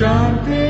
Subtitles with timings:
[0.00, 0.69] शान्ति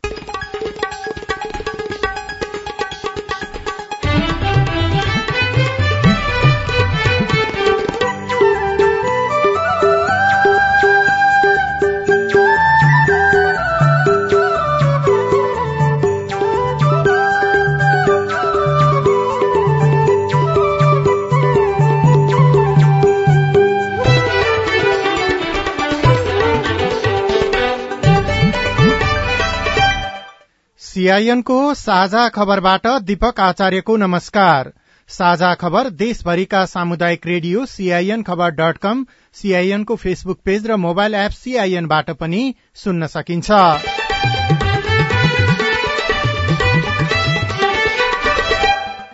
[31.01, 34.71] सीआईएनको साझा खबरबाट दीपक आचार्यको नमस्कार।
[35.09, 41.31] साझा खबर देशभरिका सामुदायिक radio CIN khabar dot com सीआईएनको फेसबुक पेज र मोबाइल एप
[41.31, 42.43] सीआईएनबाट पनि
[42.75, 43.49] सुन्न सकिन्छ।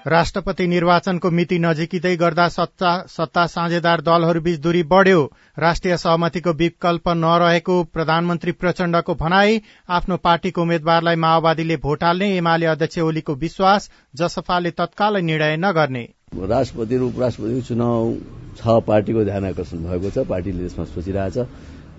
[0.08, 5.23] राष्ट्रपति निर्वाचनको मिति नजिकिँदै गर्दा सत्ता सत्ता साझेदार दलहरूबीच दूरी बढ़्यो।
[5.59, 13.00] राष्ट्रिय सहमतिको विकल्प नरहेको प्रधानमन्त्री प्रचण्डको भनाई आफ्नो पार्टीको उम्मेद्वारलाई माओवादीले भोट हाल्ने एमाले अध्यक्ष
[13.00, 16.08] ओलीको विश्वास जसपाले तत्कालै निर्णय नगर्ने।
[16.47, 18.13] राष्ट्रपति र उपराष्ट्रपतिको चुनाव
[18.58, 21.38] छ पार्टीको ध्यान आकर्षण भएको छ। पार्टीले त्यसमा सोचिरहेछ।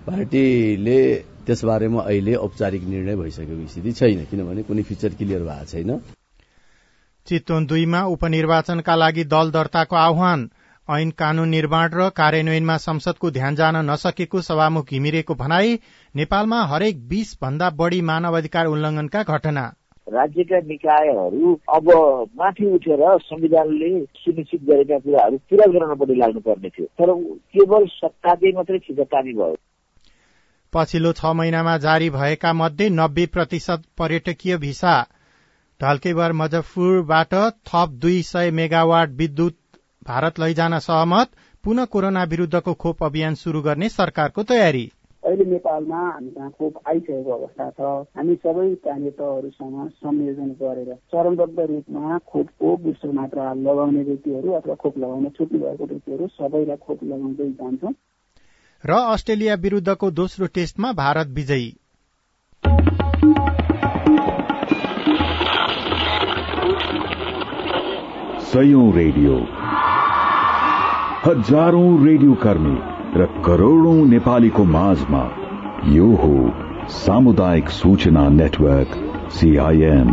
[0.07, 1.01] पार्टीले
[1.45, 6.01] त्यसबारेमा अहिले औपचारिक निर्णय भइसकेको स्थिति छैन किनभने कुनै फिचर क्लियर भएको छैन।
[7.29, 10.49] चितवन दुईमा उपनिर्वाचनका लागि दल दर्ताको आह्वान।
[10.87, 15.75] ऐन कानून निर्माण र कार्यान्वयनमा संसदको ध्यान जान नसकेको सभामुख घिमिरेको भनाई
[16.15, 19.65] नेपालमा हरेक बीस भन्दा बढ़ी मानव अधिकार उल्लंघनका घटना।
[20.07, 21.89] राज्यका निकायहरू अब
[22.35, 27.13] माथि उठेर संविधानले सुनिश्चित गरेका कुराहरू पूरा गर्नपट्टि लाग्नुपर्ने थियो। तर
[27.53, 29.55] केवल सत्ताले मात्रै खिचतानी भयो।
[30.73, 34.95] पछिल्लो छ महिनामा जारी भएका मध्ये नब्बे प्रतिशत पर्यटकीय भिसा
[35.79, 37.33] ढल्केबर मुजफ्फरबाट
[37.67, 39.55] थप दुई सय मेगावाट विद्युत
[40.07, 41.29] भारत लैजान सहमत।
[41.63, 44.83] पुनः कोरोना विरूद्धको खोप अभियान शुरू गर्ने सरकारको तयारी।
[45.23, 47.81] अहिले नेपालमा हामी कहाँ खोप आइसकेको अवस्था छ।
[48.17, 48.67] हामी सबै
[48.99, 55.85] नेताहरूसँग संयोजन गरेर चरणबद्ध रूपमा खोपको बुस्टर मात्रा लगाउने व्यक्तिहरू अथवा खोप लगाउन छुट्नु भएको
[55.85, 57.93] व्यक्तिहरू सबैलाई खोप लगाउँदै जान्छौँ।
[58.83, 61.69] र अस्ट्रेलिया विरूद्धको दोस्रो टेस्टमा भारत विजयी।
[68.49, 69.33] सयौं रेडियो।
[71.25, 72.77] हजारौं रेडियो कर्मी
[73.15, 75.19] र करोड़ौं नेपालीको माझमा
[75.87, 76.31] यो हो
[76.89, 78.95] सामुदायिक सूचना नेटवर्क
[79.31, 80.09] सीआईएन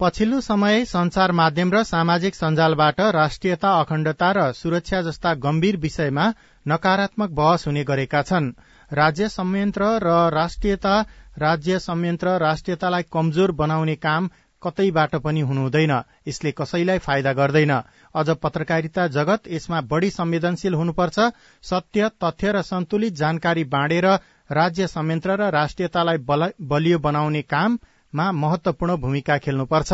[0.00, 6.26] पछिल्लो समय संचार माध्यम र सामाजिक सञ्जालबाट राष्ट्रियता अखण्डता र सुरक्षा जस्ता गम्भीर विषयमा
[6.66, 8.52] नकारात्मक बहस हुने गरेका छन्।
[8.90, 10.94] राज्य संयन्त्र र राष्ट्रियता
[11.38, 14.28] राज्य संयन्त्र राष्ट्रियतालाई कमजोर बनाउने काम
[14.62, 15.92] कतैबाट पनि हुनुहुँदैन।
[16.28, 17.72] यसले कसैलाई फाइदा गर्दैन।
[18.14, 21.18] अझ पत्रकारिता जगत यसमा बढ़ी संवेदनशील हुनुपर्छ।
[21.62, 24.06] सत्य तथ्य र सन्तुलित जानकारी बाँडेर
[24.50, 26.18] राज्य संयन्त्र र राष्ट्रियतालाई
[26.62, 29.92] बलियो बनाउने काममा महत्वपूर्ण भूमिका खेल्नुपर्छ।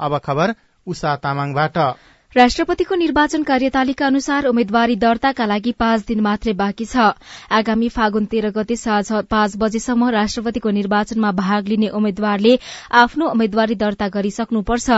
[0.00, 0.54] अब खबर
[0.86, 1.78] उषा तामाङबाट।
[2.34, 7.14] राष्ट्रपतिको निर्वाचन कार्यतालिका अनुसार उम्मेद्वारी दर्ताका लागि पाँच दिन मात्रै बाँकी छ।
[7.48, 12.58] आगामी फागुन तेह्र गते साँझ पाँच बजेसम्म राष्ट्रपतिको निर्वाचनमा भाग लिने उम्मेद्वारले
[12.92, 14.90] आफ्नो उम्मेद्वारी दर्ता गरिसक्नुपर्छ।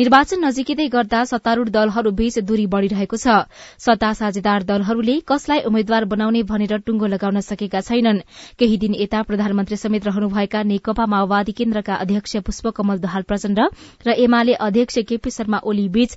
[0.00, 3.36] निर्वाचन नजिकै गर्दा सत्तारूढ़ दलहरूबीच दूरी बढ़िरहेको छ।
[3.76, 8.24] सत्ता साझेदार दलहरूले कसलाई उम्मेद्वार बनाउने भनेर टुंगो लगाउन सकेका छैनन्।
[8.56, 13.60] केही दिन यता प्रधानमन्त्री समेत रहनुभएका नेकपा माओवादी केन्द्रका अध्यक्ष पुष्पकमल दहाल प्रचण्ड
[14.08, 16.16] र एमाले अध्यक्ष केपी शर्मा ओली बीच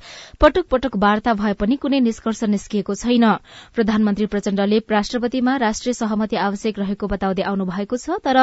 [0.64, 3.26] पटक पटक वार्ता भए पनि कुनै निष्कर्ष निस्किएको छैन।
[3.76, 8.38] प्रधानमन्त्री प्रचण्डले राष्ट्रपतिमा राष्ट्रिय सहमति आवश्यक रहेको बताउँदै आउनु भएको छ तर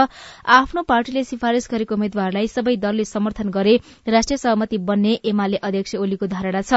[0.47, 3.75] आफ्नो पार्टीले सिफारिश गरेको उम्मेद्वारलाई सबै दलले समर्थन गरे
[4.09, 6.73] राष्ट्रिय सहमति बन्ने एमाले अध्यक्ष ओलीको धारणा छ।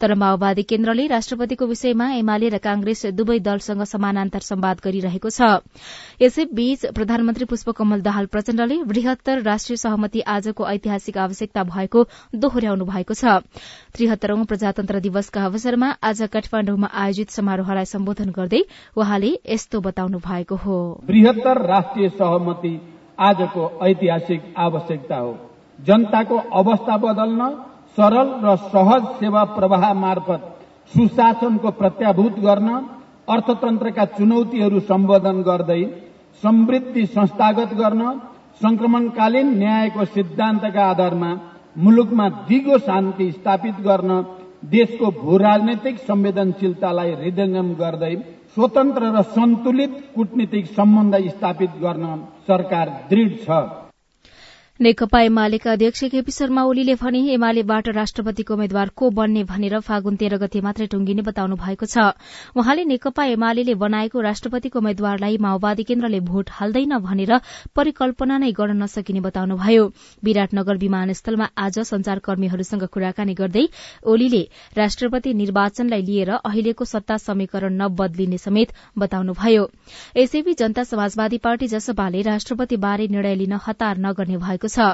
[0.00, 5.64] तर माओवादी केन्द्रले राष्ट्रपतिको विषयमा एमाले र कांग्रेस दुवै दलसँग समानान्तर सम्वाद गरिरहेको छ।
[6.22, 13.42] यसैबीच प्रधानमन्त्री पुष्पकमल दाहाल प्रचण्डले वृहत्तर राष्ट्रिय सहमति आजको ऐतिहासिक आवश्यकता भएको दोहोर्याउनु भएको छ।
[13.94, 14.44] त्रिहत्तरौं
[14.78, 18.62] प्रजातन्त्र दिवसका अवसरमा आज काठमाण्डुमा आयोजित समारोहलाई सम्बोधन गर्दै
[18.96, 22.72] वहाँले यस्तो बताउनु भएको हो। बृहत्तर राष्ट्रिय सहमति
[23.18, 25.34] आजको ऐतिहासिक आवश्यकता हो।
[25.78, 27.42] जनताको अवस्था बदल्न
[27.98, 30.46] सरल र सहज सेवा प्रवाह मार्फत
[30.94, 32.68] सुशासनको प्रत्याभूत गर्न
[33.28, 35.82] अर्थतन्त्रका चुनौतीहरू सम्बोधन गर्दै
[36.42, 38.02] समृद्धि संस्थागत गर्न
[38.62, 41.30] संक्रमणकालीन न्यायको सिद्धान्तका आधारमा
[41.76, 44.10] मुलुकमा दिगो शान्ति स्थापित गर्न
[44.62, 48.14] देशको भू राजनैतिक संवेदनशीलतालाई हृदयङ्गम गर्दै
[48.54, 52.06] स्वतन्त्र र सन्तुलित कूटनीतिक सम्बन्ध स्थापित गर्न
[52.46, 53.87] सरकार दृढ छ।
[54.80, 60.36] नेकपा एमालेका अध्यक्ष केपी शर्मा ओलीले भने एमालेबाट राष्ट्रपतिको उम्मेद्वार को बन्ने भनेर फागुन तेह्र
[60.38, 62.14] गते मात्रै टुंगिने बताउनु भएको छ।
[62.54, 67.32] उहाँले नेकपा एमाले बनाएको राष्ट्रपतिको उम्मेद्वारलाई माओवादी केन्द्रले भोट हाल्दैन भनेर
[67.74, 69.88] परिकल्पना नै गर्न नसकिने बताउनुभयो।
[70.22, 73.66] विराटनगर विमानस्थलमा आज संचारकर्मीहरूसँग कुराकानी गर्दै
[74.06, 74.42] ओलीले
[74.78, 79.66] राष्ट्रपति निर्वाचनलाई लिएर अहिलेको सत्ता समीकरण नबदलिने समेत बताउनुभयो।
[80.16, 84.86] यसैबीच जनता समाजवादी पार्टी जसपाले राष्ट्रपतिबारे निर्णय लिन हतार नगर्ने भएको छ।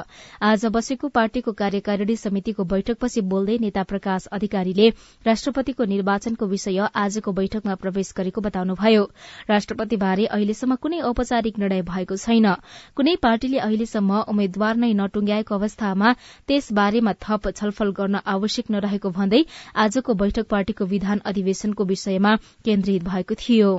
[0.43, 4.89] आज बसेको पार्टीको कार्यकारिणी समितिको बैठकपछि बोल्दै नेता प्रकाश अधिकारीले
[5.25, 9.03] राष्ट्रपतिको निर्वाचनको विषय आजको बैठकमा प्रवेश गरेको बताउनुभयो।
[9.49, 12.51] राष्ट्रपतिबारे अहिलेसम्म कुनै औपचारिक निर्णय भएको छैन।
[12.95, 16.13] कुनै पार्टीले अहिलेसम्म उम्मेद्वार नै नटुंग्याएको अवस्थामा
[16.47, 19.41] त्यसबारेमा थप छलफल गर्न आवश्यक नरहेको भन्दै
[19.79, 22.35] आजको बैठक पार्टीको विधान अधिवेशनको विषयमा
[22.65, 23.75] केन्द्रित भएको थियो।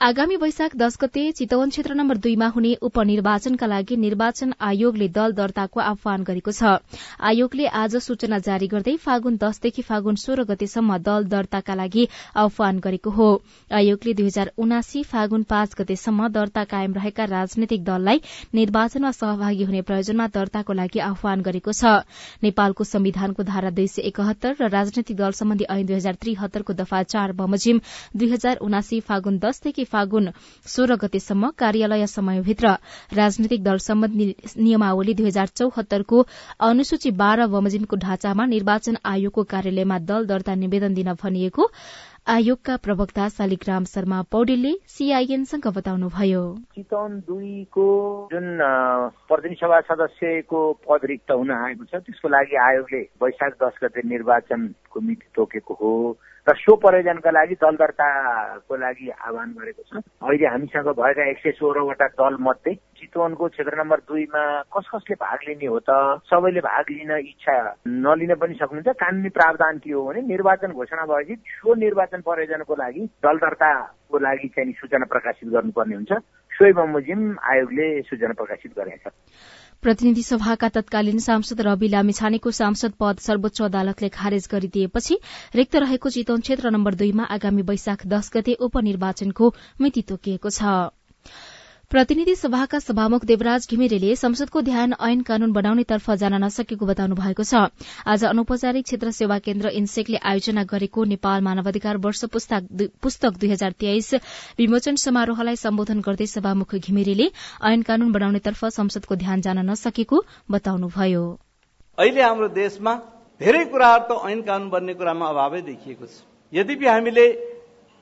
[0.00, 5.80] आगामी वैशाख दश गते चितवन क्षेत्र नम्बर दुईमा हुने उपनिर्वाचनका लागि निर्वाचन आयोगले दल दर्ताको
[5.82, 6.78] आह्वान गरेको छ।
[7.20, 12.04] आयोगले आज सूचना जारी गर्दै फागुन दशदेखि फागुन सोह्र गतेसम्म दल दर्ताका लागि
[12.36, 13.26] आह्वान गरेको हो।
[13.70, 18.22] आयोगले दुई हजार उनासी फागुन पाँच गतेसम्म दर्ता कायम रहेका राजनैतिक दललाई
[18.54, 22.06] निर्वाचनमा सहभागी हुने प्रयोजनमा दर्ताको लागि आह्वान गरेको छ।
[22.44, 27.02] नेपालको संविधानको धारा दुई सय एकहत्तर र राजनैतिक दल सम्बन्धी ऐन दुई हजार त्रिहत्तरको दफा
[27.10, 27.84] चार बमोजिम
[28.16, 30.30] दुई हजार उनासी फागुन दशदेखि फागुन
[30.66, 32.74] सोह्र गतेसम्म कार्यालय समयभित्र
[33.14, 34.26] राजनैतिक दल सम्बन्धी
[34.58, 36.26] नियमावली दुई हजार चौहत्तरको
[36.68, 41.70] अनुसूची बाह्र बमोजिमको ढाँचामा निर्वाचन आयोगको कार्यालयमा दल दर्ता निवेदन दिन भनिएको
[42.28, 46.42] आयोगका प्रवक्ता शालिग्राम शर्मा पौडेलले सीआईएनसँग बताउनुभयो।
[46.74, 47.86] चितवन दुईको
[48.32, 48.46] जुन
[49.28, 55.00] प्रतिनिधि सभा सदस्यको पद रिक्त हुन आएको छ त्यसको लागि आयोगले वैशाख दस गते निर्वाचनको
[55.00, 55.92] मिति तोकेको हो।
[56.48, 61.52] र सो प्रयोजनका लागि दल दर्ताको लागि आह्वान गरेको छ। अहिले हामीसँग भएका एक सय
[61.60, 64.42] सोह्रवटा दल मध्ये चितवनको क्षेत्र नम्बर दुईमा
[64.72, 65.90] कस कसले भाग लिने हो त?
[66.24, 67.52] सबैले भाग लिन इच्छा
[67.84, 73.04] नलिन पनि सक्नुहुन्छ। कानुनी प्रावधान के हो भने निर्वाचन घोषणा भएपछि सो निर्वाचन प्रयोजनको लागि
[73.20, 76.12] दल दर्ताको लागि चाहिँ सूचना प्रकाशित गर्नुपर्ने हुन्छ।
[76.52, 79.12] सोही बमोजिम आयोगले सूचना प्रकाशित गरेका छ
[79.82, 85.18] प्रतिनिधि सभाका तत्कालीन सांसद रवि लामिछानेको सांसद पद सर्वोच्च अदालतले खारेज गरिदिएपछि
[85.54, 90.74] रिक्त रहेको चितवन क्षेत्र नम्बर दुईमा आगामी वैशाख दश गते उपनिर्वाचनको मिति तोकिएको छ।
[91.90, 97.72] प्रतिनिधि सभाका सभामुख देवराज घिमिरेले संसदको ध्यान ऐन कानून बनाउनेतर्फ जान नसकेको बताउनु भएको छ।
[98.04, 104.14] आज अनौपचारिक क्षेत्र सेवा केन्द्र इन्सेकले आयोजना गरेको नेपाल मानवाधिकार वर्ष पुस्तक दुई हजार तेइस
[104.58, 107.30] विमोचन समारोहलाई सम्बोधन गर्दै सभामुख घिमिरेले
[107.64, 110.20] ऐन कानून बनाउनेतर्फ संसदको ध्यान जान नसकेको
[110.50, 111.24] बताउनुभयो।
[111.98, 112.94] अहिले हाम्रो देशमा
[113.40, 116.20] धेरै कुराहरू त ऐन कानून बन्ने कुरामा अभावै देखिएको छ।
[116.52, 117.26] यद्यपि हामीले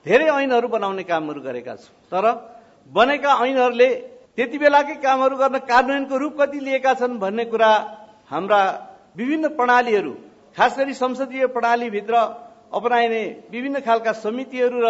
[0.07, 2.35] धेरै ऐनहरू बनाउने कामहरू गरेका छौं तर
[2.93, 3.91] बनेका ऐनहरूले
[4.37, 7.71] त्यति बेलाकै कामहरू गर्न कार्यान्वयनको रूप कति लिएका छन् भन्ने कुरा
[8.31, 8.61] हाम्रा
[9.17, 10.13] विभिन्न प्रणालीहरू
[10.57, 12.15] खास गरी संसदीय प्रणालीभित्र
[12.73, 14.89] अपनाइने विभिन्न खालका समितिहरू र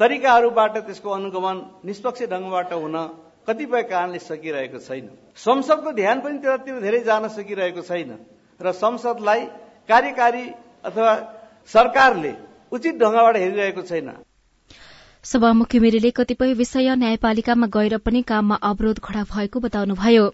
[0.00, 2.96] तरिकाहरूबाट त्यसको अनुगमन निष्पक्ष ढङ्गबाट हुन
[3.48, 8.10] कतिपय कारणले सकिरहेको छैन। संसदको ध्यान पनि त्यतातिर धेरै जान सकिरहेको छैन
[8.60, 9.40] र संसदलाई
[9.88, 10.44] कार्यकारी
[10.88, 11.12] अथवा
[11.74, 12.32] सरकारले
[12.72, 14.08] उचित ढङ्गबाट हेरिरहेको छैन।
[15.24, 20.24] सभामुख मेरीले कतिपय विषय न्यायपालिकामा गएर पनि काममा अवरोध खड़ा भएको बताउनुभयो।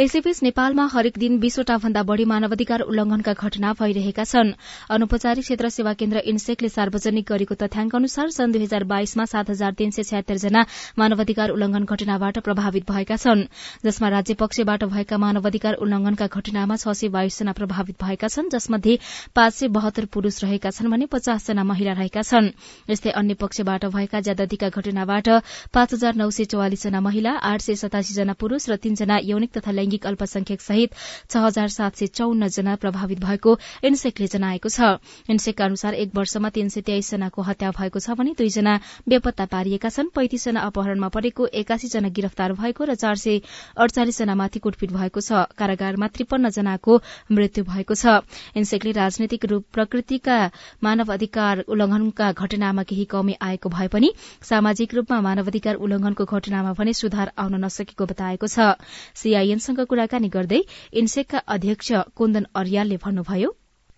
[0.00, 4.52] यसैबीच नेपालमा हरेक दिन बीसवटा भन्दा बढ़ी मानवाधिकार उल्लंघनका घटना भइरहेका छन्।
[4.90, 9.72] अनौपचारिक क्षेत्र सेवा केन्द्र इन्सेकले सार्वजनिक गरेको तथ्याङ्क अनुसार सन् दुई हजार बाइसमा सात हजार
[9.76, 10.64] तीन सय जना
[10.98, 13.44] मानवाधिकार उल्लंघन घटनाबाट प्रभावित भएका छन्।
[13.84, 18.98] जसमा राज्य पक्षबाट भएका मानवाधिकार उल्लंघनका घटनामा छ सय बाइस जना प्रभावित भएका छन् जसमध्ये
[19.36, 22.50] पाँच सय बहत्तर पुरूष रहेका छन् भने पचास जना महिला रहेका छन्।
[22.88, 25.28] यस्तै अन्य पक्षबाट भएका ज्यादतीका घटनाबाट
[25.74, 29.50] पाँच हजार नौ सय चौवालिस जना महिला आठ सय सतासी जना पुरूष र तीनजना यौनिक
[29.52, 30.94] तथा लैंगिक अल्पसंख्यक सहित
[31.30, 36.48] छ हजार सात सय चौन्न जना प्रभावित भएको इन्सेकले जनाएको छ। इन्सेकका अनुसार एक वर्षमा
[36.50, 38.74] तीन सय तेइस जनाको हत्या भएको छ भने दुईजना
[39.08, 43.40] बेपत्ता पारिएका छन्। पैंतिस जना अपहरणमा परेको एकासी जना गिरफ्तार भएको र चार सय
[43.76, 47.00] अडचालिस जनामाथि कुटपिट भएको छ। कारागारमा त्रिपन्न जनाको
[47.32, 48.22] मृत्यु भएको छ।
[48.54, 50.38] इन्सेकले राजनैतिक रूप प्रकृतिका
[50.82, 56.92] मानव अधिकार उल्लंघनका घटनामा केही कमी आएको भए पनि सामाजिक रूपमा मानवाधिकार उल्लंघनको घटनामा भने
[56.94, 58.76] सुधार आउन नसकेको बताएको छ।
[59.14, 60.60] सीआईएनसँग कुराकानी गर्दै
[60.94, 63.50] इन्सेकका अध्यक्ष कुन्दन अर्यालले भन्नुभयो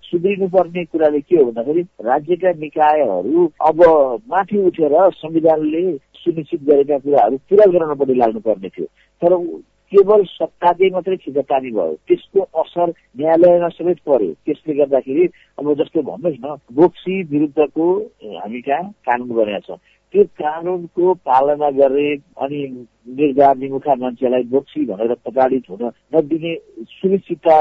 [0.05, 3.79] सुध्रिनुपर्ने कुरा चाहिँ के हो भन्दाखेरि राज्यका निकायहरू अब
[4.29, 5.83] माथि उठेर संविधानले
[6.21, 8.87] सुनिश्चित गरेका कुराहरू पुरा गराउनपट्टि लाग्नुपर्ने थियो।
[9.23, 9.37] तर
[9.93, 15.25] केवल सत्ताले मात्रै खिचतानी भयो। त्यसको असर न्यायालयमा समेत पर्यो। त्यसले गर्दाखेरि
[15.59, 17.89] अब जस्तो भन्नुहोस् न बोक्सी विरुद्धको
[18.37, 19.81] हामी कहाँ कानुन बनाएको छ
[20.13, 22.63] त्यो कानुनको पालना गरे अनि
[23.07, 26.55] निर्धार निमुखा मान्छेलाई बोक्सी भनेर प्रताडित हुन नदिने
[26.91, 27.57] सुनिश्चितता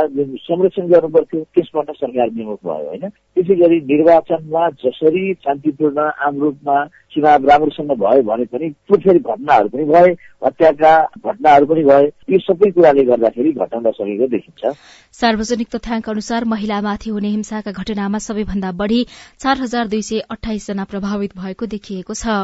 [0.48, 3.08] संरक्षण गर्नु पर्थ्यो त्यसबाट सरकार विमुख भयो होइन?
[3.36, 9.84] त्यसै गरी निर्वाचनमा जसरी शान्तिपूर्ण आम रूपमा चुनाव राम्रोसँग भयो भने पनि फेरि घटनाहरू पनि
[9.84, 10.12] भए
[10.46, 10.94] हत्याका
[11.26, 14.74] घटनाहरू पनि भए यो सबै कुराले गर्दाखेरि घटाउन सकेको देखिन्छ।
[15.22, 19.06] सार्वजनिक तथ्याङ्क अनुसार महिलामाथि हुने हिंसाका घटनामा सबैभन्दा बढ़ी
[19.40, 22.38] चार हजार दुई सय अठाइस जना प्रभावित भएको देखिएको छ।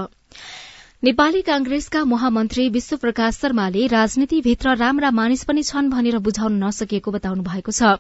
[1.03, 7.43] नेपाली कांग्रेसका महामन्त्री विश्व प्रकाश शर्माले राजनीतिभित्र राम्रा मानिस पनि छन् भनेर बुझाउन नसकिएको बताउनु
[7.43, 7.91] भएको छ।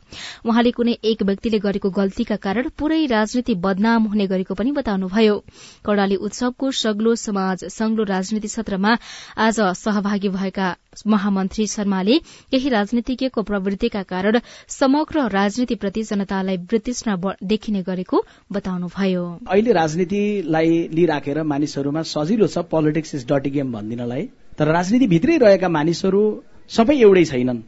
[0.43, 5.37] उहाँले कुनै एक व्यक्तिले गरेको गल्तीका कारण पूरै राजनीति बदनाम हुने गरेको पनि बताउनुभयो।
[5.85, 8.97] कड़ाली उत्सवको सग्लो समाज संग्लो राजनीति सत्रमा
[9.37, 10.75] आज सहभागी भएका
[11.07, 12.17] महामन्त्री शर्माले
[12.51, 14.39] केही राजनीतिज्ञको प्रवृत्तिका कारण
[14.69, 23.25] समग्र राजनीतिप्रति जनतालाई वृत्तिष्ण देखिने गरेको बताउनुभयो। अहिले राजनीतिलाई लिइराखेर मानिसहरूमा सजिलो छ पोलिटिक्स इज
[23.27, 24.23] डटी गेम भनिदिनलाई।
[24.59, 26.23] तर राजनीतिभित्रै रहेका मानिसहरू
[26.69, 27.61] सबै एउटै छैनन्।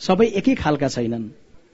[0.00, 1.24] सबै एकै खालका छैनन्।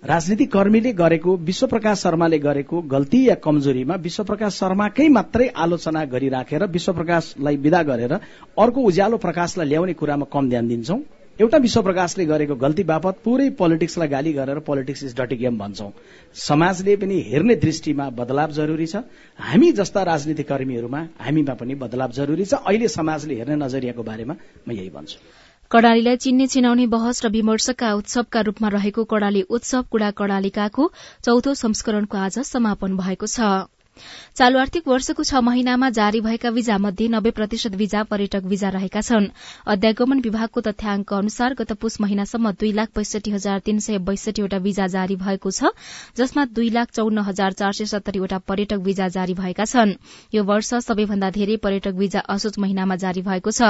[0.02, 7.57] राजनीतिक कर्मीले गरेको विश्वप्रकाश शर्माले गरेको गल्ती या कमजोरीमा विश्वप्रकाश शर्माकै मात्रै आलोचना गरिराखेर विश्वप्रकाशलाई
[7.57, 8.12] विदा गरेर
[8.57, 11.00] अर्को उज्यालो प्रकाशलाई ल्याउने कुरामा कम ध्यान दिन्छौं।
[11.38, 15.90] एउटा विश्वप्रकाशले गरेको गल्ती बापत पुरै पोलिटिक्सलाई गाली गरेर पोलिटिक्स इज डटी गेम भन्छौं।
[16.49, 19.04] समाजले पनि हेर्ने दृष्टिमा बदलाव जरुरी छ।
[19.38, 24.73] हामी जस्ता राजनीति कर्मीहरूमा हामीमा पनि बदलाव जरुरी छ। अहिले समाजले हेर्ने नजरियाको बारेमा म
[24.73, 25.21] यही भन्छु।
[25.70, 30.86] कड़ालीलाई चिन्ने चिनाउने बहस र विमर्शका उत्सवका रूपमा रहेको कड़ाली उत्सव कुड़ा कड़ालिकाको
[31.24, 33.50] चौथो संस्करणको आज समापन भएको छ।
[34.37, 39.00] चालू आर्थिक वर्षको छ महिनामा जारी भएका वीजा मध्ये नब्बे प्रतिशत वीजा पर्यटक वीजा रहेका
[39.00, 39.26] छन्।
[39.66, 44.87] अध्यागमन विभागको तथ्याङ्क अनुसार गत पुष महिनासम्म दुई लाख पैसठी हजार तीन सय बैसठीवटा वीजा
[44.95, 45.73] जारी भएको छ
[46.16, 49.95] जसमा दुई लाख चौन्न हजार चार सय सत्तरीवटा पर्यटक वीजा जारी भएका छन्।
[50.35, 53.62] यो वर्ष सबैभन्दा धेरै पर्यटक वीजा असोज महिनामा जारी भएको छ।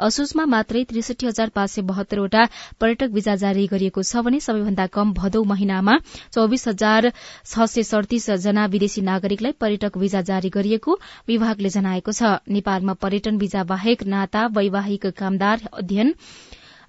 [0.00, 2.44] असोजमा मात्रै त्रिसठी हजार पाँच सय बहत्तरवटा
[2.80, 5.98] पर्यटक वीजा जारी गरिएको छ भने सबैभन्दा कम भदौ महिनामा
[6.32, 10.98] चौविस हजार छ सय सड़तीस जना विदेशी नागरिकलाई पर्यटक वीजा जारी गरिएको
[11.28, 16.14] विभागले जनाएको छ। नेपालमा पर्यटन वीजा बाहेक नाता वैवाहिक कामदार अध्ययन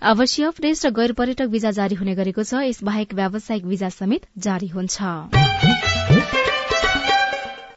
[0.01, 4.73] आवासीय प्रेस र गैर पर्यटक वीजा जारी हुने गरेको छ। यसबाहेक व्यावसायिक वीजा समेत जारी
[4.73, 5.70] हुन्छ।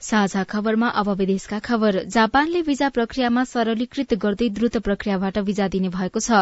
[0.04, 6.20] साझा खबरमा अब विदेशका खबर। जापानले वीजा प्रक्रियामा सरलीकृत गर्दै द्रुत प्रक्रियाबाट वीजा दिने भएको
[6.20, 6.40] छ।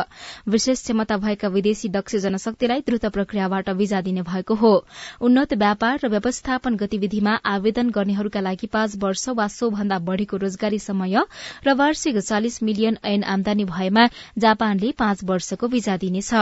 [0.49, 4.73] विशेष क्षमता भएका विदेशी दक्ष जनशक्तिलाई द्रुत प्रक्रियाबाट वीजा दिने भएको हो।
[5.21, 10.79] उन्नत व्यापार र व्यवस्थापन गतिविधिमा आवेदन गर्नेहरूका लागि पाँच वर्ष वा सो भन्दा बढ़ीको रोजगारी
[10.81, 11.23] समय
[11.63, 16.35] र वार्षिक चालिस मिलियन ऐन आमदानी भएमा जापानले पाँच वर्षको वीजा दिनेछ।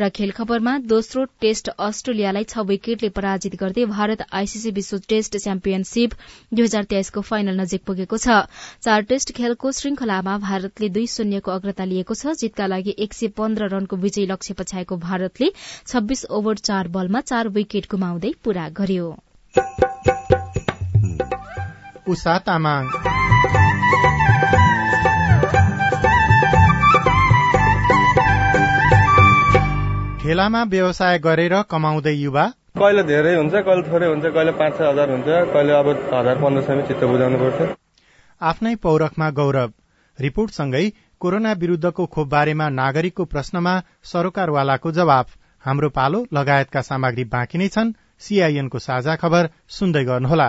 [0.00, 6.10] र खेल खबरमा दोस्रो टेस्ट अस्ट्रेलियालाई छ विकेटले पराजित गर्दै भारत आईसीसी विश्व टेस्ट च्याम्पियनशीप
[6.54, 8.28] दुई हजार तेइसको फाइनल नजिक पुगेको छ।
[8.82, 13.68] चार टेस्ट खेलको श्रृंखलामा भारतले दुई शून्यको अग्रता लिएको छ जितका लागि एक सय पन्ध्र
[13.68, 15.52] रनको विजयी लक्ष्य पछ्याएको भारतले
[15.86, 19.08] छब्बीस ओभर चार बलमा चार विकेट गुमाउँदै पूरा गर्यो।
[30.24, 32.44] ठेलामा व्यवसाय गरेर कमाउँदै युवा।
[32.80, 36.62] कहिले धेरै हुन्छ कहिले थोरै हुन्छ कहिले पाँच छ हजार हुन्छ कहिले अब हजार पन्ध्र
[36.68, 37.58] सयमै चित्त बुझाउनु पर्छ
[38.40, 39.70] आफ्नै पौरखमा गौरव।
[40.18, 40.84] रिपोर्टसँगै
[41.20, 43.74] कोरोना विरूद्धको खोप बारेमा नागरिकको प्रश्नमा
[44.12, 45.26] सरोकारवालाको जवाब
[45.64, 50.48] हाम्रो पालो लगायतका सामग्री बाँकी नै छन्। सीआईएनको साझा खबर सुन्दै गर्नुहोला।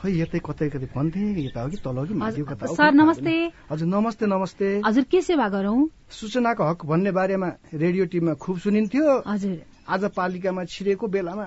[0.00, 3.34] खै यतै कतै कतै भन्थे यता हो कि तल हो कि माथि कता सर नमस्ते।
[3.70, 5.78] हजुर नमस्ते नमस्ते। हजुर के सेवा गरौं?
[6.10, 9.56] सूचनाको हक भन्ने बारेमा रेडियो टिममा खुब सुनिन्थ्यो। हजुर।
[9.88, 11.46] आज पालिकामा छिरेको बेलामा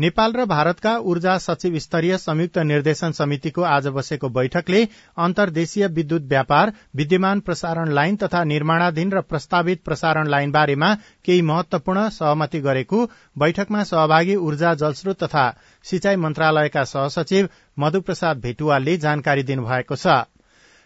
[0.00, 4.82] नेपाल र भारतका ऊर्जा सचिव स्तरीय संयुक्त निर्देशन समितिको आज बसेको बैठकले
[5.18, 10.92] अन्तर्देशीय विद्युत व्यापार विद्यमान प्रसारण लाइन तथा निर्माणाधीन र प्रस्तावित प्रसारण लाइन बारेमा
[11.24, 13.04] केही महत्वपूर्ण सहमति गरेको
[13.38, 15.48] बैठकमा सहभागी ऊर्जा जलस्रोत तथा
[15.84, 20.22] सिंचाई मन्त्रालयका सहसचिव मधुप्रसाद भेटुवालले जानकारी दिनुभएको छ।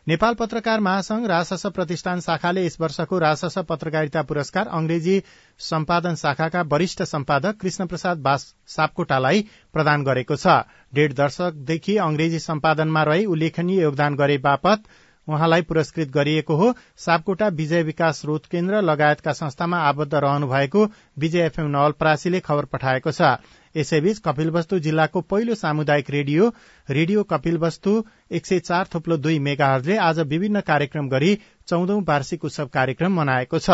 [0.09, 5.21] नेपाल पत्रकार महासंघ राजशास प्रतिष्ठान शाखाले यस वर्षको राजशास पत्रकारिता पुरस्कार अंग्रेजी
[5.61, 8.25] सम्पादन शाखाका वरिष्ठ सम्पादक कृष्ण प्रसाद
[8.69, 10.57] सापकोटालाई प्रदान गरेको छ।
[10.93, 14.89] डेढ दशकदेखि अंग्रेजी सम्पादनमा रही उल्लेखनीय योगदान गरे बापत
[15.31, 20.85] उहाँलाई पुरस्कृत गरिएको हो। सापकोटा विजय विकास स्रोत केन्द्र लगायतका संस्थामा आबद्ध रहनु भएको
[21.19, 23.37] विजय एफएम नवलपरासीले खबर पठाएको छ।
[23.77, 26.49] यसैबीच कपिलवस्तु जिल्लाको पहिलो सामुदायिक रेडियो
[26.89, 27.93] रेडियो कपिलवस्तु
[28.31, 31.39] एक सय चार थोप्लो दुई मेगाहरले आज विभिन्न कार्यक्रम गरी
[31.69, 33.71] चौधौं वार्षिक उत्सव कार्यक्रम मनाएको छ।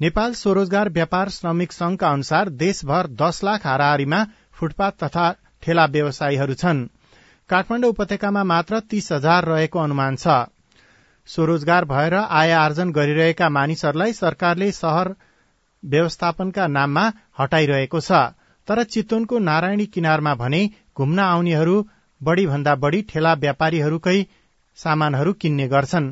[0.00, 5.26] नेपाल स्वरोजगार व्यापार श्रमिक संघका अनुसार देशभर दस लाख हाराहारीमा फुटपाथ तथा
[5.62, 6.80] ठेला व्यवसायीहरू छन्।
[7.50, 10.34] काठमाडौँ उपत्यकामा मात्र तीस हजार रहेको अनुमान छ।
[11.28, 15.14] स्वरोजगार भएर आय आर्जन गरिरहेका मानिसहरूलाई सरकारले शहर
[15.82, 17.04] व्यवस्थापनका नाममा
[17.40, 18.20] हटाइरहेको छ
[18.68, 20.62] तर चितवनको नारायणी किनारमा भने
[20.96, 21.76] घुम्न आउनेहरू
[22.20, 24.18] बढ़ी भन्दा बढ़ी ठेला व्यापारीहरूकै
[24.78, 26.08] सामानहरू किन्ने गर्छन्।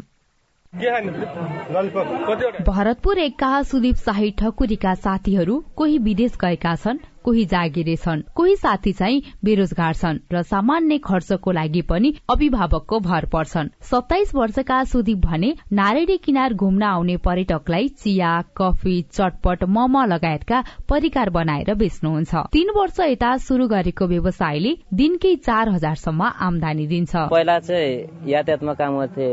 [2.69, 6.99] भरतपुर एकका सुदीप शाही ठकुरीका साथीहरू कोही विदेश गएका छन्
[7.29, 13.25] कोही जागिरे छन् कोही साथी चाहिँ बेरोजगार छन् र सामान्य खर्चको लागि पनि अभिभावकको भर
[13.33, 20.63] पर्छन्। सत्ताइस वर्षका सुदीप भने नारायणी किनार घुम्न आउने पर्यटकलाई चिया कफी चटपट मम लगायतका
[20.89, 27.59] परिकार बनाएर बेच्नुहुन्छ। तीन वर्ष यता शुरू गरेको व्यवसायले दिनकै चार हजारसम्म आमदानी दिन्छ। पहिला
[27.59, 29.29] चाहिँ यातायातमा काम गर्थे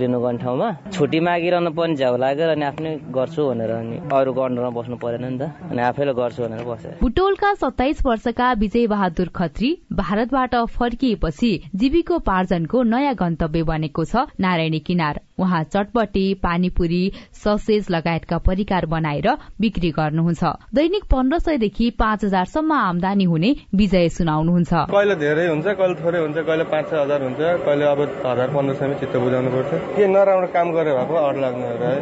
[0.00, 4.96] गर्ने ठाउँमा। छुट्टी मागिरहनु पनि झ्याउ लागेर अनि आफ्नै गर्छु भनेर अनि अरूको अन्डरमा बस्नु
[4.98, 10.54] परेन नि त। अनि आफैले गर्छु भनेर बसेँ। बुटोलका सत्ताइस वर्षका विजय बहादुर खत्री भारतबाट
[10.76, 17.02] फर्किएपछि जीविकोपार्जनको नयाँ गन्तव्य बनेको छ नारायणी किनार। उहाँ चटपटी पानीपुरी
[17.34, 19.28] ससेज लगायतका परिकार बनाएर
[19.60, 20.42] बिक्री गर्नुहुन्छ।
[20.74, 26.38] दैनिक पन्ध्र सयदेखि पाँच हजारसम्म आमदानी हुने विजय सुनाउनुहुन्छ। कहिले धेरै हुन्छ कहिले थोरै हुन्छ
[26.38, 30.48] कहिले पाँच छ हजार हुन्छ कहिले अब हजार पन्ध्र सयमा चित्त बुझाउनु पर्छ। के नराम्रो
[30.54, 31.94] काम गरे भएको अड लाग्नु है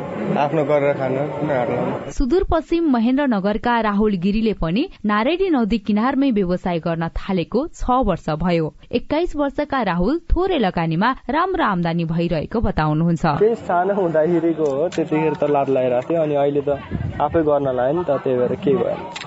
[0.44, 7.98] आफ्नो गरेर खानु सुदूरपश्चिम महेन्द्रनगरका राहुल गिरीले पनि नारायणी नदी किनारमै व्यवसाय गर्न थालेको छ
[8.09, 13.28] वर्ष भयो। एक्काइस वर्षका राहुल थोरै लगानीमा राम्रो आमदानी भइरहेको बताउनुहुन्छ।
[13.62, 16.79] सानो हुँदाखेरिको हो त्यतिखेर त लात लगाइरहेको थियो अनि अहिले त
[17.21, 19.17] आफै गर्न लाग्यो नि त त्यही भएर केही भएन।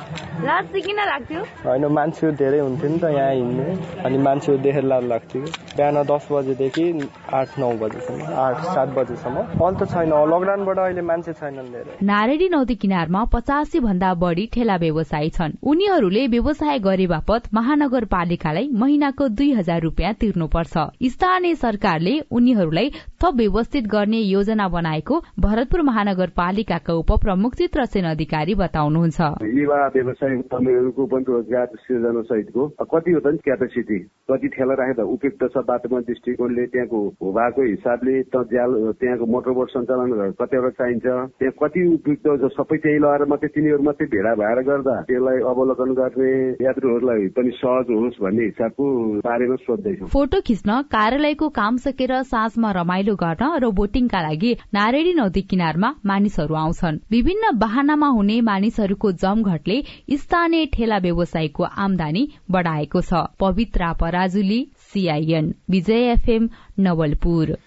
[0.41, 1.41] लाज चाहिँ किन लाग्थ्यो?
[1.65, 5.41] होइन मान्छेहरू धेरै हुन्थ्यो नि त यहाँ हिँड्ने। अनि मान्छेहरू देखेर लाज लाग्थ्यो।
[5.77, 6.86] बिहान दस बजेदेखि
[7.30, 12.47] आठ नौ बजेसम्म आठ सात बजेसम्म। अहिले त छैन लकडाउनबाट अहिले मान्छे छैनन् धेरै। नारायणी
[12.54, 19.51] नदी किनारमा पचासी भन्दा बढी ठेला व्यवसायी छन्। उनीहरूले व्यवसाय गरे बापत महानगरपालिकालाई महिनाको दुई
[19.54, 20.75] हजार रूपियाँ तिर्नुपर्छ।
[21.12, 22.89] स्थानीय सरकारले उनीहरूलाई
[23.21, 29.19] थप व्यवस्थित गर्ने योजना बनाएको भरतपुर महानगरपालिकाका उपप्रमुख चित्रसेन अधिकारी बताउनुहुन्छ।
[29.62, 34.00] युवा व्यवसाय कर्मीहरूको पनि रोजगार सृजना सहितको। कति हो त नि क्यापेसिटी
[34.32, 38.13] कति ठेला राखेर उपयुक्त छ बाटोमा दृष्टिकोणले त्यहाँको भूभागको हिसाबले
[38.52, 41.06] ज्याल त्यहाँको मोटरबोट सञ्चालन कतिवटा चाहिन्छ?
[41.39, 46.32] त्यहाँ कति उपयुक्त सबै त्यही लगाएर मात्रै तिनीहरू मात्रै भेडा भएर गर्दा त्यसलाई अवलोकन गर्ने
[46.65, 48.86] यात्रुहरूलाई पनि सहज होस् भन्ने हिसाबको
[49.28, 55.41] बारेमा सोध्दैछौँ। फोटो खिच्न कार्यालयको काम सकेर साँझमा रमाइलो गर्न र बोटिङका लागि नारायणी नदी
[55.52, 59.78] किनारमा मानिसहरू आउँछन्। विभिन्न वाहनामा हुने मानिसहरूको जमघटले
[60.17, 64.60] स्थानीय ठेला व्यवसायीको आमदानी बढ़ाएको छ। Pavitra Parajuli
[64.93, 67.58] CIN Vijay FM Nawalpur.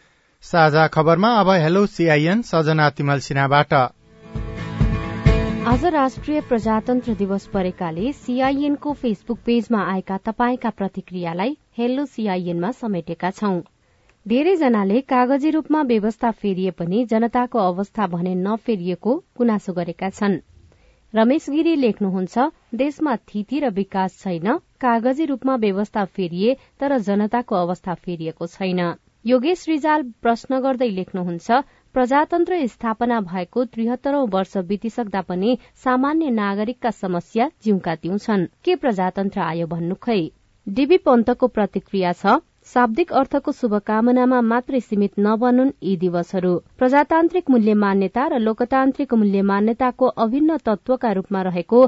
[0.43, 3.73] साझा खबरमा अब हेलो सीआईएन सजना तिमल सिन्हाबाट।
[5.69, 13.61] आज राष्ट्रिय प्रजातन्त्र दिवस परेकाले सीआईएनको फेसबुक पेजमा आएका तपाईँका प्रतिक्रियालाई हेलो सीआईएनमा समेटेका छौं।
[14.27, 20.39] धेरैजनाले कागजी रूपमा व्यवस्था फेरिए पनि जनताको अवस्था भने नफेरिएको गुनासो गरेका छन्।
[21.15, 22.45] रमेश गिरी लेख्नुहुन्छ
[22.79, 28.81] देशमा थिति र विकास छैन कागजी रूपमा व्यवस्था फेरिए तर जनताको अवस्था फेरिएको छैन।
[29.25, 31.61] योगेश रिजाल प्रश्न गर्दै लेख्नुहुन्छ
[31.95, 39.41] प्रजातन्त्र स्थापना भएको त्रिहत्तरौं वर्ष बितिसक्दा पनि सामान्य नागरिकका समस्या जिउका तिउ छन् के प्रजातन्त्र
[39.43, 40.19] आयो भन्नु खै?
[40.67, 42.35] डीबी पन्तको प्रतिक्रिया छ
[42.67, 50.07] शाब्दिक अर्थको शुभकामनामा मात्रै सीमित नबनुन् यी दिवसहरू। प्रजातान्त्रिक मूल्य मान्यता र लोकतान्त्रिक मूल्य मान्यताको
[50.25, 51.81] अभिन्न तत्वका रूपमा रहेको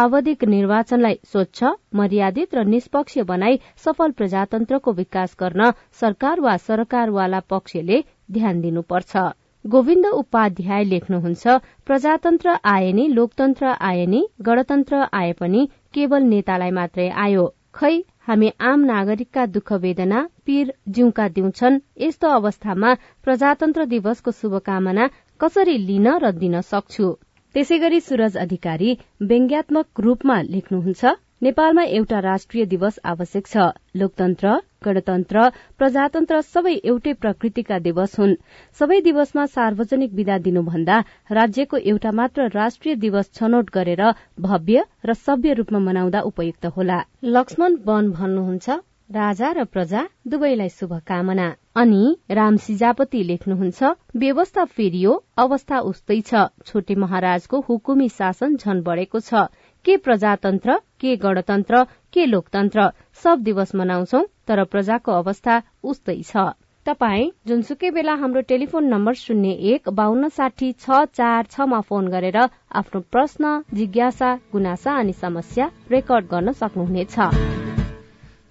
[0.00, 8.02] आवधिक निर्वाचनलाई स्वच्छ मर्यादित र निष्पक्ष बनाई सफल प्रजातन्त्रको विकास गर्न सरकार वा सरकारवाला पक्षले
[8.32, 9.26] ध्यान दिनुपर्छ।
[9.64, 17.08] गोविन्द उपाध्याय लेख्नुहुन्छ प्रजातन्त्र आए नि लोकतन्त्र आए नि गणतन्त्र आए पनि केवल नेतालाई मात्रै
[17.26, 17.92] आयो। खै
[18.28, 22.90] हामी आम नागरिकका दुःख वेदना पीर जिउका दिउँछन्। यस्तो अवस्थामा
[23.24, 25.08] प्रजातन्त्र दिवसको शुभकामना
[25.40, 27.08] कसरी लिन र दिन सक्छु?
[27.54, 28.90] त्यसै गरी सूरज अधिकारी
[29.22, 37.78] व्यङ्ग्यात्मक रूपमा लेख्नुहुन्छ नेपालमा एउटा राष्ट्रिय दिवस आवश्यक छ। लोकतन्त्र गणतन्त्र प्रजातन्त्र सबै एउटै प्रकृतिका
[37.86, 38.36] दिवस हुन्।
[38.80, 41.00] सबै दिवसमा सार्वजनिक विदा दिनुभन्दा
[41.32, 44.04] राज्यको एउटा मात्र राष्ट्रिय दिवस छनौट गरेर
[44.40, 47.02] भव्य र सभ्य रूपमा मनाउँदा उपयुक्त होला।
[47.36, 55.12] लक्ष्मण वन भन्नुहुन्छ राजा र प्रजा दुवैलाई शुभकामना। अनि राम सिजापति लेख्नुहुन्छ व्यवस्था फेरियो
[55.44, 59.48] अवस्था उस्तै छ। छोटे महाराजको हुकुमी शासन झन बढेको छ।
[59.84, 62.88] के प्रजातन्त्र के गणतन्त्र के लोकतन्त्र
[63.24, 66.50] सब दिवस मनाउँछौ तर प्रजाको अवस्था उस्तै छ।
[66.86, 72.38] तपाई जुनसुकै बेला हाम्रो टेलिफोन नम्बर शून्य एक बान्न साठी छ चार छमा फोन गरेर
[72.80, 77.16] आफ्नो प्रश्न जिज्ञासा गुनासा अनि समस्या रेकर्ड गर्न सक्नुहुनेछ।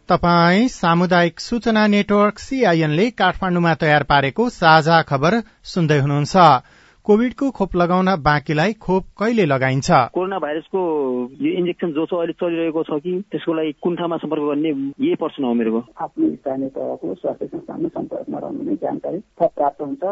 [0.10, 5.42] तपाई सामुदायिक सूचना नेटवर्क सीआईएनले काठमाडौँमा तयार पारेको साझा खबर
[5.74, 6.36] सुन्दै हुनुहुन्छ।
[7.06, 9.90] कोविडको खोप लगाउन बाँकीलाई खोप कहिले लगाइन्छ?
[10.14, 10.82] कोरोना भाइरसको
[11.42, 15.16] यो इन्जेक्सन जो छ अहिले चलिरहेको छ कि त्यसको लागि कुन ठाउँमा सम्पर्क गर्ने यही
[15.18, 20.04] प्रश्न हो मेरो आफ्नो स्थानीय तहको स्वास्थ्य संस्थानमा सम्पर्कमा रहनु नै जानकारी थप प्राप्त हुन्छ।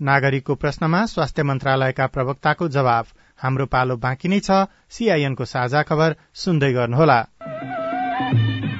[0.00, 3.06] नागरिकको प्रश्नमा स्वास्थ्य मन्त्रालयका प्रवक्ताको जवाब
[3.40, 7.18] हाम्रो पालो बाँकी नै छ। सीआईएनको साझा खबर सुन्दै गर्नुहोला।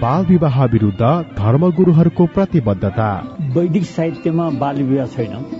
[0.04, 1.02] बाल विवाह विरूद्ध
[1.40, 3.10] धर्मगुरूहरूको प्रतिबद्धता।
[3.56, 5.59] वैदिक साहित्यमा बाल विवाह छैन।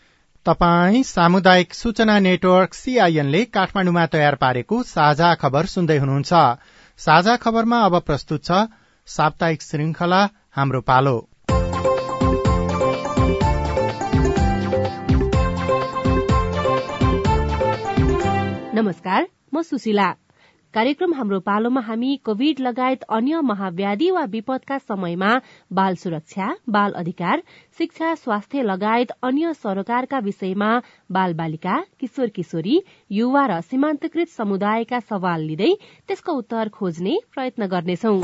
[0.45, 6.31] तपाई सामुदायिक सूचना नेटवर्क सीआईएनले काठमाडौँमा तयार पारेको साझा खबर सुन्दै हुनुहुन्छ।
[6.99, 8.61] साझा खबरमा अब प्रस्तुत छ
[9.07, 10.21] साप्ताहिक श्रृंखला
[10.55, 11.13] हाम्रो पालो।
[18.75, 20.09] नमस्कार म सुशीला।
[20.73, 25.31] कार्यक्रम हाम्रो पालोमा हामी कोविड लगायत अन्य महाव्याधि वा विपदका समयमा
[25.71, 27.41] बाल सुरक्षा बाल अधिकार
[27.77, 30.69] शिक्षा स्वास्थ्य लगायत अन्य सरोकारका विषयमा
[31.11, 32.77] बाल बालिका किशोर किशोरी
[33.11, 35.73] युवा र सीमान्तकृत समुदायका सवाल लिँदै
[36.07, 38.15] त्यसको उत्तर खोज्ने प्रयत्न गर्नेछौ।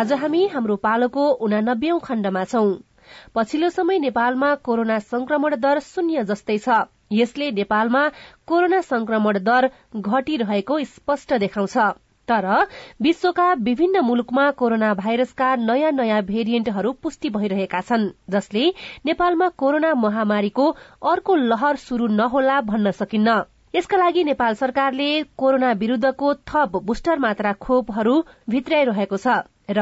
[0.00, 2.72] आज हामी हाम्रो पालोको उनानब्बे खण्डमा छौं।
[3.34, 6.80] पछिल्लो समय नेपालमा कोरोना संक्रमण दर शून्य जस्तै छ।
[7.12, 8.08] यसले नेपालमा
[8.46, 11.76] कोरोना संक्रमण दर घटिरहेको स्पष्ट देखाउँछ।
[12.28, 12.46] तर
[13.02, 18.68] विश्वका विभिन्न मुलुकमा कोरोना भाइरसका नयाँ नयाँ भेरिएन्टहरू पुष्टि भइरहेका छन् जसले
[19.06, 20.68] नेपालमा कोरोना महामारीको
[21.12, 23.42] अर्को लहर शुरू नहोला भन्न सकिन्न।
[23.74, 28.14] यसका लागि नेपाल सरकारले कोरोना विरूद्धको थप बुस्टर मात्रा खोपहरू
[28.48, 29.80] भित्राइरहेको छ। र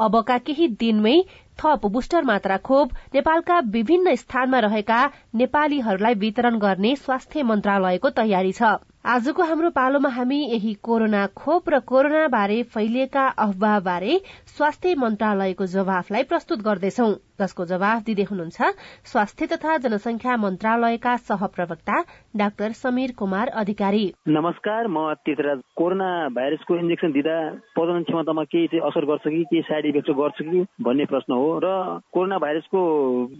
[0.00, 1.16] अबका केही दिनमै
[1.58, 5.00] थप बुस्टर मात्रा खोप नेपालका विभिन्न स्थानमा रहेका
[5.34, 11.78] नेपालीहरूलाई वितरण गर्ने स्वास्थ्य मन्त्रालयको तयारी छ। आजको हाम्रो पालोमा हामी यही कोरोना खोप र
[11.86, 14.20] कोरोना बारे फैलिएका अफवाह बारे
[14.56, 17.08] स्वास्थ्य मन्त्रालयको जवाफलाई प्रस्तुत गर्दैछौ।
[17.38, 18.68] जसको जवाफ दिँदै हुनुहुन्छ
[19.06, 21.96] स्वास्थ्य तथा जनसंख्या मन्त्रालयका सहप्रवक्ता
[22.36, 27.36] डाक्टर समीर कुमार अधिकारी। नमस्कार म तीर्थराज कोरोना भाइरसको इन्जेक्सन दिँदा
[27.78, 31.48] प्रजनन क्षमतामा केही चाहिँ असर गर्छ कि केही साइड इफेक्ट गर्छ कि भन्ने प्रश्न हो
[31.64, 31.70] र
[32.12, 32.82] कोरोना भाइरसको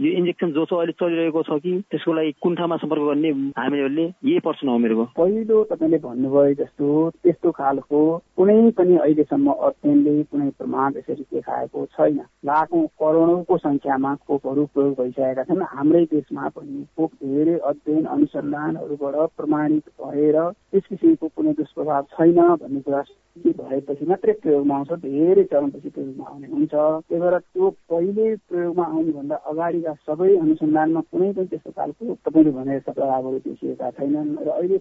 [0.00, 4.06] यो इन्जेक्सन जो छ अहिले चलिरहेको छ कि त्यसको लागि कुन ठाउँमा सम्पर्क गर्ने हामीहरूले
[4.06, 5.08] यही प्रश्न हो मेरो
[5.48, 6.86] पहिलो तपाईँले भन्नुभयो जस्तो
[7.24, 8.00] त्यस्तो खालको
[8.36, 15.42] कुनै पनि अहिलेसम्म अध्ययनले कुनै प्रमाण यसरी देखाएको छैन। लाखौं करोडौंको संख्यामा खोपहरू प्रयोग भइसकेका
[15.48, 20.36] छन्। हाम्रै देशमा पनि खोप धेरै अध्ययन अनुसन्धानहरूबाट प्रमाणित भएर
[20.68, 23.02] त्यस किसिमको कुनै दुष्प्रभाव छैन भन्ने कुरा
[23.38, 29.36] भएपछि मात्रै प्रयोगमा आउँछ। धेरै चरणपछि प्रयोगमा आउने हुन्छ। त्यही भएर त्यो पहिले प्रयोगमा आउनुभन्दा
[29.48, 34.78] अगाडिका सबै अनुसन्धानमा कुनै पनि त्यस्तो खालको तपाईँले भने जस्ता प्रभावहरू देखिएका छैनन्। र अहिले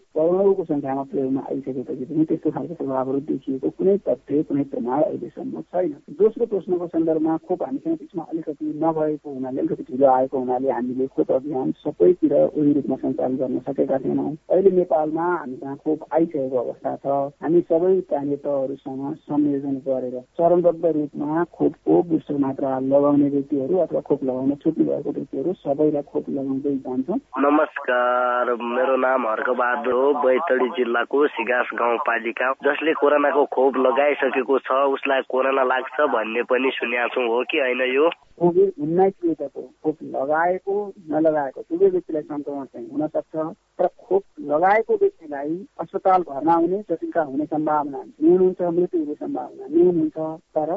[0.57, 5.93] करोडौँको संख्यामा प्रयोगमा आइसकेपछि पनि त्यस्तो खालको प्रभावहरू देखिएको कुनै तथ्य कुनै प्रमाण अहिलेसम्म छैन।
[6.17, 11.31] दोस्रो प्रश्नको सन्दर्भमा खोप हामीसँग बिचमा अलिकति नभएको हुनाले अलिकति ढिलो आएको हुनाले हामीले खोप
[11.31, 16.95] अभियान सबैतिर उही रूपमा सञ्चालन गर्न सकेका थिएनौँ। अहिले नेपालमा हामी कहाँ खोप आइसकेको अवस्था
[16.97, 17.05] छ
[17.43, 24.23] हामी सबै स्थानीय तहहरूसँग संयोजन गरेर चरणबद्ध रूपमा खोपको बुस्टर मात्रा लगाउने व्यक्तिहरू अथवा खोप
[24.23, 30.13] लगाउन छुट्नु भएको व्यक्तिहरू सबैलाई खोप लगाउँदै जान्छौँ। नमस्कार मेरो नाम हर्कबहादुर हो
[30.47, 37.07] बैतडी जिल्लाको सिगास गाउँपालिका। जसले कोरोनाको खोप लगाइसकेको छ उसलाई कोरोना लाग्छ भन्ने पनि सुनेका
[37.11, 38.07] छौँ हो कि होइन यो?
[38.39, 40.75] कोभिड उन्नाइस विरुद्धको खोप लगाएको
[41.11, 43.35] नलगाएको दुवै व्यक्तिलाई संक्रमण चाहिँ हुन सक्छ
[43.79, 49.67] तर खोप लगाएको व्यक्तिलाई अस्पताल भर्ना हुने जटिलता हुने सम्भावना न्यून हुन्छ मृत्यु हुने सम्भावना
[49.67, 50.17] न्यून हुन्छ।
[50.55, 50.69] तर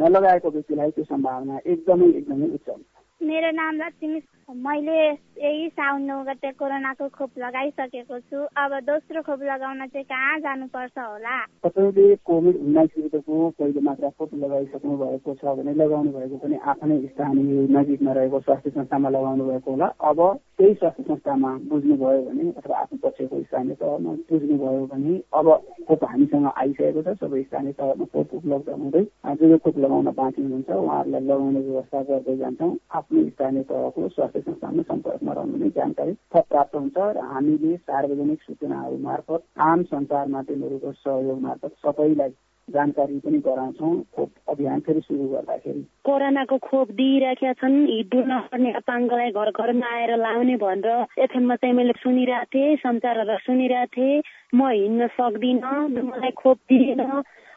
[0.00, 4.98] नलगाएको व्यक्तिलाई त्यो सम्भावना एकदमै एकदमै उच्च हुन्छ। मेरो नाम लक्ष्मी मैले
[5.38, 10.98] यही साउन नौ गते कोरोनाको खोप लगाइसकेको छु। अब दोस्रो खोप लगाउन चाहिँ कहाँ जानुपर्छ
[10.98, 11.36] होला?
[11.66, 16.96] तपाईँले कोभिड उन्नाइस विरुद्धको पहिलो मात्रा खोप लगाइसक्नु भएको छ भने लगाउनु भएको पनि आफ्नै
[17.06, 20.18] स्थानीय नजिकमा रहेको स्वास्थ्य संस्थामा लगाउनु भएको होला। अब
[20.56, 25.46] त्यही स्वास्थ्य संस्थामा बुझ्नुभयो भने अथवा आफ्नो पक्षको स्थानीय तहमा बुझ्नुभयो भने अब
[25.88, 29.04] खोप हामीसँग आइसकेको छ। सबै स्थानीय तहमा खोप उपलब्ध हुँदै
[29.44, 32.72] जो खोप लगाउन बाँकी हुनुहुन्छ। उहाँहरूलाई लगाउने व्यवस्था गर्दै जान्छौँ।
[33.10, 38.96] आफ्नो स्थानीय तहको स्वास्थ्य संस्थानमा सम्पर्कमा रहनु जानकारी थप प्राप्त हुन्छ र हामीले सार्वजनिक सूचनाहरू
[39.00, 42.30] मार्फत आम सञ्चार माध्यमहरूको सहयोग मार्फत सबैलाई
[42.68, 49.30] जानकारी पनि गराउँछौँ। खोप अभियान फेरि सुरु गर्दाखेरि। कोरोनाको खोप दिइराखेका छन्। हिँड्नु नपर्ने अपाङ्गलाई
[49.32, 55.06] घर घरमा आएर लाउने भनेर एफएममा चाहिँ मैले सुनिरहेको थिएँ सञ्चारहरू सुनिरहेको थिएँ। म हिँड्न
[55.16, 57.00] सक्दिनँ मलाई खोप दिएन।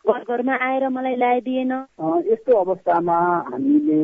[0.01, 1.71] घर घरमा आएर मलाई ल्याइदिएन।
[2.27, 3.17] यस्तो अवस्थामा
[3.49, 4.01] हामीले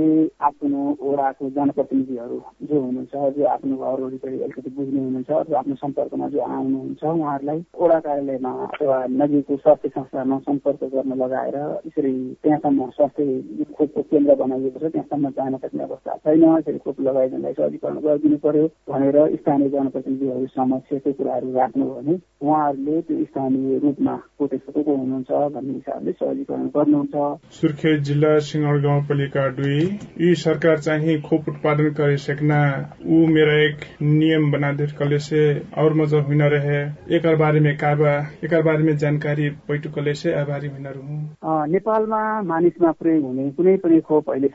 [0.47, 2.37] आफ्नो ओडाको जनप्रतिनिधिहरू
[2.69, 7.63] जो हुनुहुन्छ जो आफ्नो घर वरिपरि अलिकति बुझ्ने हुनुहुन्छ अथवा आफ्नो सम्पर्कमा जो आउनुहुन्छ उहाँहरूलाई
[7.81, 11.57] ओडा कार्यालयमा अथवा नजिकको स्वास्थ्य संस्थामा सम्पर्क गर्न लगाएर
[11.87, 17.53] यसरी त्यहाँसम्म स्वास्थ्य खोपको केन्द्र बनाइएको छ त्यहाँसम्म जान सक्ने अवस्था छैन। यसरी खोप लगाइदिनलाई
[17.57, 24.15] सहजीकरण गरिदिनु पर्यो भनेर स्थानीय जनप्रतिनिधिहरू समक्ष त्यो कुराहरू राख्नु भने उहाँहरूले त्यो स्थानीय रूपमा
[24.37, 29.79] प्रोटेस्ट को हुनुहुन्छ भन्ने हिसाबले सहजीकरण गर्नुहुन्छ। सुर्खेत जिल्ला सिंहर गाउँपालिका दुई।
[30.21, 32.59] यी सरकार चाहिँ खोप उत्पादन कर सकना
[33.07, 35.41] ऊ मेरा एक नियम बना दे कले से
[35.77, 36.81] और मजा हुन रहे।
[37.15, 42.21] एकर बारे में काबा एकर बारे में जानकारी बैठक कले से आभारी हुन रहँ। नेपालमा
[42.43, 44.47] मानिसमा प्रयोग हुने कुनै पनि खोप अहिले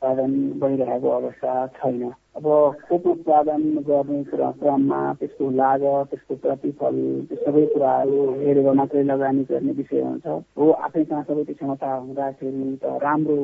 [0.00, 2.02] उत्पादन भइरहेको अवस्था छैन।
[2.36, 2.44] अब
[2.88, 6.96] खोप उत्पादन गर्ने कुरा क्रममा त्यसको लागत त्यसको प्रतिफल
[7.28, 11.92] त्यो सबै कुराहरू हेरेर मात्रै लगानी गर्ने विषय हुन्छ। हो आफै कहाँ सबै त्यो क्षमता
[11.92, 13.36] हुँदाखेरि त राम्रो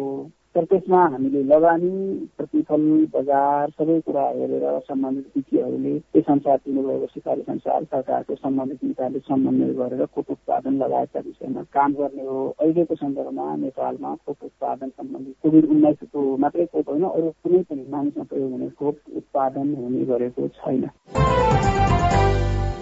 [0.57, 1.91] तर त्यसमा हामीले लगानी
[2.37, 9.19] प्रतिफल बजार सबै कुरा हेरेर सम्बन्धित विज्ञहरूले त्यस अनुसार दिनुभएको सिफारिस अनुसार सरकारको सम्बन्धित निकायले
[9.29, 15.33] समन्वय गरेर खोप उत्पादन लगायतका विषयमा काम गर्ने हो। अहिलेको सन्दर्भमा नेपालमा खोप उत्पादन सम्बन्धी
[15.43, 20.49] कोभिड उन्नाइसको मात्रै खोप होइन अरू कुनै पनि मानिसमा प्रयोग हुने खोप उत्पादन हुने गरेको
[20.57, 20.85] छैन।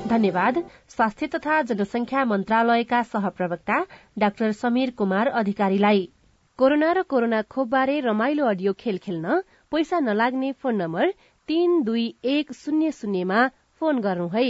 [0.08, 3.86] धन्यवाद। स्वास्थ्य तथा जनसंख्या मन्त्रालयका सहप्रवक्ता
[4.18, 6.08] डाक्टर समीर कुमार अधिकारीलाई।
[6.58, 11.10] कोरोना र कोरोना खोपबारे रमाइलो अडियो खेल खेल्न पैसा नलाग्ने फोन नम्बर
[11.48, 13.40] तीन दुई एक शून्य शून्यमा
[13.80, 14.44] फोन गर्नु है।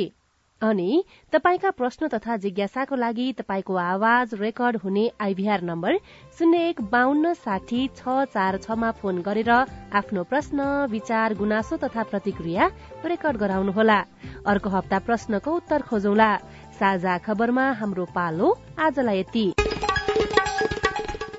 [0.63, 0.91] अनि
[1.33, 5.97] तपाईँका प्रश्न तथा जिज्ञासाको लागि तपाईँको आवाज रेकर्ड हुने आइभीआर नम्बर
[6.39, 10.61] शून्य एक बान्न साठी छ चार छमा फोन गरेर आफ्नो प्रश्न
[10.93, 12.71] विचार गुनासो तथा प्रतिक्रिया
[13.05, 13.99] रेकर्ड गराउनुहोला।
[14.45, 16.31] अर्को हप्ता प्रश्नको उत्तर खोजौला।
[16.79, 19.74] साझा खबरमा हाम्रो पालो आजलाई यति।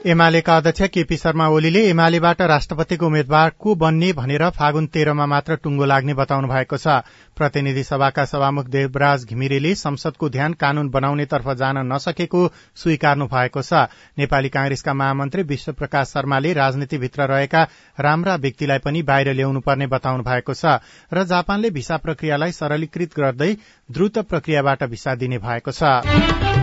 [0.05, 5.85] एमालेका अध्यक्ष केपी शर्मा ओलीले एमालेबाट राष्ट्रपतिको उम्मेद्वार को बन्ने भनेर फागुन तेह्रमा मात्र टुङ्गो
[5.85, 7.01] लाग्ने बताउनु भएको छ।
[7.37, 12.41] प्रतिनिधि सभाका सभामुख देवराज घिमिरेले संसदको ध्यान कानून बनाउनेतर्फ जान नसकेको
[12.77, 17.63] स्वीकार्नु भएको छ। नेपाली कांग्रेसका महामन्त्री विश्व प्रकाश शर्माले राजनीतिभित्र रहेका
[17.99, 20.77] राम्रा व्यक्तिलाई पनि बाहिर ल्याउनु पर्ने बताउनु भएको छ
[21.13, 23.53] र जापानले भिसा प्रक्रियालाई सरलीकृत गर्दै
[23.89, 26.54] द्रुत प्रक्रियाबाट भिसा दिने भएको छ।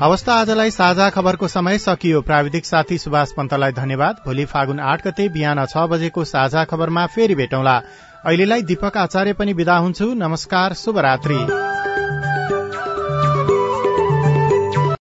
[0.00, 5.28] हवस् आजलाई साझा खबरको समय सकियो। प्राविधिक साथी सुभाष पन्तलाई धन्यवाद। भोलि फागुन आठ गते
[5.28, 7.76] बिहान छ बजेको साझा खबरमा फेरि भेटौँला।
[8.24, 11.38] अहिलेलाई दीपक आचार्य पनि विदा हुन्छु। नमस्कार। शुभरात्री।